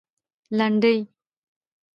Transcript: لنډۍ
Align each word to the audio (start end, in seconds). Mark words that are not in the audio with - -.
لنډۍ 0.57 0.99